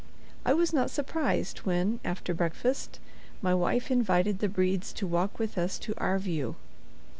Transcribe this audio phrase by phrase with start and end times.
[0.43, 2.97] I was not surprised when, after breakfast,
[3.43, 6.55] my wife invited the Bredes to walk with us to "our view."